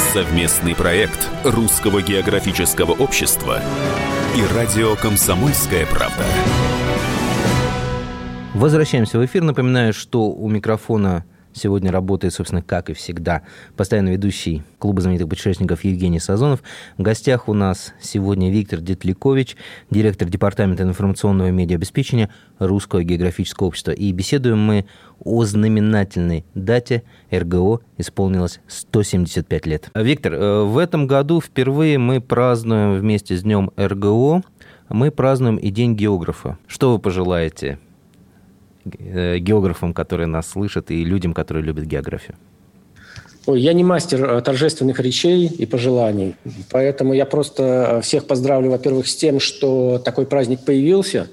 [0.00, 3.60] Совместный проект Русского географического общества
[4.34, 6.24] и радио «Комсомольская правда».
[8.54, 9.42] Возвращаемся в эфир.
[9.42, 13.42] Напоминаю, что у микрофона Сегодня работает, собственно, как и всегда,
[13.76, 16.62] постоянно ведущий клуба знаменитых путешественников Евгений Сазонов.
[16.96, 19.56] В гостях у нас сегодня Виктор Детликович,
[19.90, 23.90] директор Департамента информационного медиаобеспечения Русского географического общества.
[23.90, 24.86] И беседуем мы
[25.22, 29.90] о знаменательной дате РГО исполнилось 175 лет.
[29.94, 34.42] Виктор, э, в этом году впервые мы празднуем вместе с Днем РГО,
[34.88, 36.58] мы празднуем и День географа.
[36.66, 37.78] Что вы пожелаете
[38.84, 42.36] географам, которые нас слышат, и людям, которые любят географию?
[43.46, 46.36] Ой, я не мастер э, торжественных речей и пожеланий,
[46.70, 51.28] поэтому я просто э, всех поздравлю, во-первых, с тем, что такой праздник появился,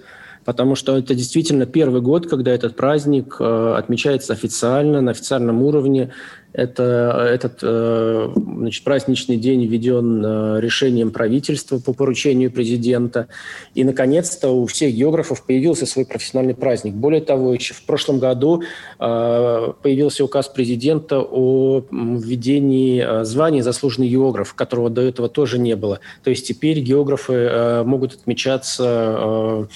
[0.47, 6.13] потому что это действительно первый год, когда этот праздник отмечается официально, на официальном уровне.
[6.53, 13.27] Это, этот э, значит, праздничный день введен э, решением правительства по поручению президента.
[13.75, 16.93] И, наконец-то, у всех географов появился свой профессиональный праздник.
[16.93, 18.63] Более того, еще в прошлом году
[18.99, 25.99] э, появился указ президента о введении звания «заслуженный географ», которого до этого тоже не было.
[26.23, 29.67] То есть теперь географы могут отмечаться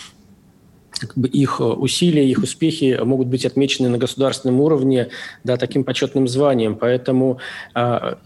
[1.08, 5.10] как бы их э, усилия, их успехи могут быть отмечены на государственном уровне
[5.44, 6.76] да, таким почетным званием.
[6.76, 7.40] Поэтому,
[7.74, 8.18] а,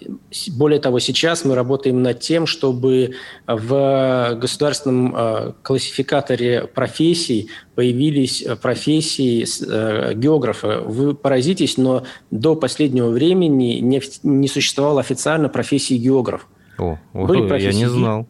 [0.57, 3.15] более того, сейчас мы работаем над тем, чтобы
[3.47, 10.81] в государственном а, классификаторе профессий появились э, профессии э, географа.
[10.81, 16.47] Вы поразитесь, но до последнего времени не, не существовало официально профессии географ.
[16.77, 18.27] О, Были профессии я не знал.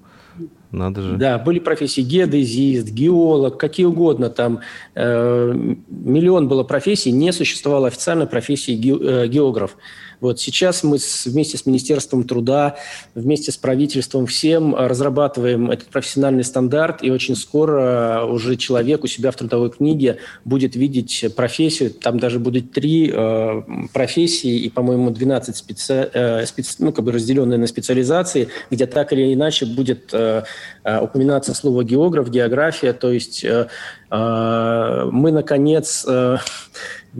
[0.75, 1.17] Надо же.
[1.17, 4.29] Да, были профессии геодезист, геолог, какие угодно.
[4.29, 4.59] Там
[4.93, 5.53] э,
[5.87, 9.77] миллион было профессий, не существовало официальной профессии ге, э, географ.
[10.19, 12.75] Вот сейчас мы с, вместе с Министерством труда,
[13.13, 19.31] вместе с правительством всем разрабатываем этот профессиональный стандарт, и очень скоро уже человек у себя
[19.31, 23.61] в трудовой книге будет видеть профессию, там даже будет три э,
[23.93, 26.09] профессии и, по-моему, 12 специ...
[26.13, 26.75] э, специ...
[26.79, 30.43] ну, как бы разделенные на специализации, где так или иначе будет э,
[30.83, 33.67] э упоминаться слово географ, география, то есть э,
[34.09, 36.37] э, мы, наконец, э,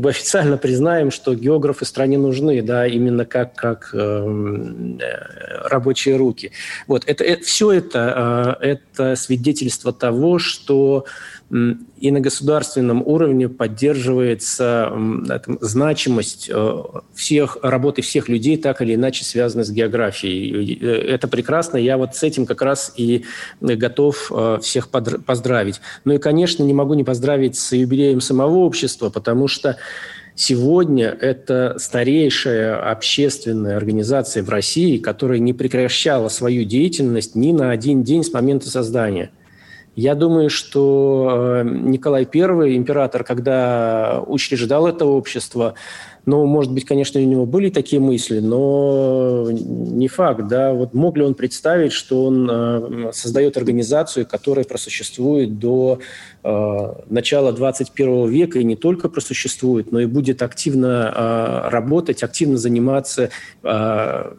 [0.03, 6.51] официально признаем, что географы стране нужны, да, именно как, как эм, э, рабочие руки.
[6.87, 11.05] Вот, это, это, все это, э, это свидетельство того, что
[11.51, 14.89] и на государственном уровне поддерживается
[15.45, 16.83] там, значимость э,
[17.13, 20.79] всех, работы всех людей, так или иначе связанной с географией.
[20.81, 23.25] Э, это прекрасно, я вот с этим как раз и
[23.61, 25.81] готов э, всех поздравить.
[26.03, 29.77] Ну и, конечно, не могу не поздравить с юбилеем самого общества, потому что
[30.37, 38.03] Сегодня это старейшая общественная организация в России, которая не прекращала свою деятельность ни на один
[38.03, 39.31] день с момента создания–
[39.95, 45.73] я думаю, что э, Николай I, император, когда учреждал это общество,
[46.27, 50.73] Ну, может быть, конечно, у него были такие мысли, но не факт, да.
[50.73, 55.99] Вот мог ли он представить, что он э, создает организацию, которая просуществует до
[56.43, 63.29] э, начала 21 века и не только просуществует, но и будет активно работать, активно заниматься,
[63.61, 64.33] как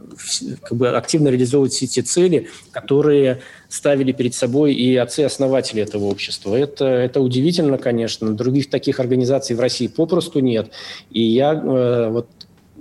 [0.73, 6.55] бы активно реализовывать все те цели, которые ставили перед собой и отцы-основатели этого общества.
[6.55, 8.35] Это, это удивительно, конечно.
[8.35, 10.71] Других таких организаций в России попросту нет.
[11.11, 12.29] И я э, вот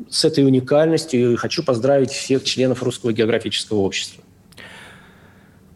[0.10, 4.24] с этой уникальностью хочу поздравить всех членов Русского географического общества.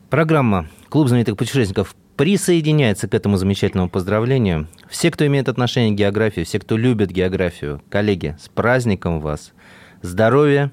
[0.09, 4.67] Программа «Клуб знаменитых путешественников» присоединяется к этому замечательному поздравлению.
[4.89, 9.53] Все, кто имеет отношение к географии, все, кто любит географию, коллеги, с праздником вас!
[10.01, 10.71] Здоровья,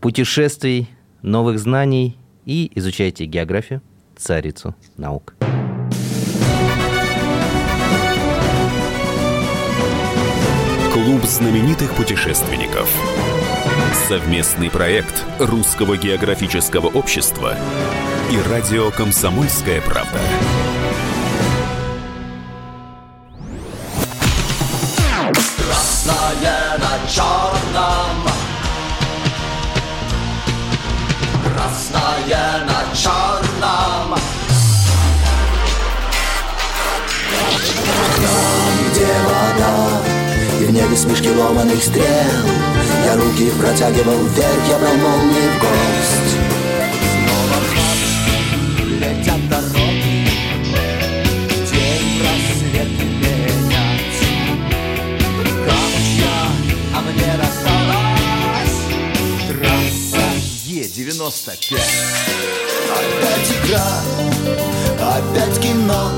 [0.00, 0.88] путешествий,
[1.22, 3.82] новых знаний и изучайте географию,
[4.16, 5.34] царицу наук.
[10.92, 12.90] Клуб знаменитых путешественников.
[14.08, 17.56] Совместный проект Русского географического общества
[18.30, 20.18] и радио «Комсомольская правда».
[25.56, 27.08] Красное на
[40.90, 42.04] И в небе смешки ломаных стрел.
[43.04, 46.34] Я руки протягивал вверх, я брал молнии в гость.
[47.12, 50.28] Снова в летят дороги
[51.70, 54.18] День рассвет менять
[55.64, 56.38] Камушья,
[56.94, 58.78] а мне досталась
[59.48, 60.26] Трасса
[60.66, 61.78] Е-95
[62.90, 63.88] Опять игра,
[64.98, 66.10] опять кино.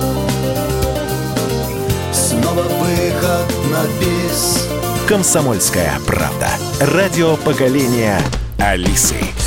[2.12, 4.61] Снова выход на бис
[5.08, 6.48] «Комсомольская правда».
[6.80, 8.20] Радио поколения
[8.58, 9.41] Алисы.